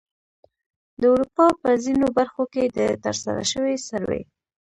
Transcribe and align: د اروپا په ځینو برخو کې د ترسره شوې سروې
د 0.99 1.01
اروپا 1.13 1.45
په 1.61 1.69
ځینو 1.83 2.07
برخو 2.17 2.43
کې 2.53 2.63
د 2.77 2.79
ترسره 3.03 3.43
شوې 3.51 3.75
سروې 3.87 4.21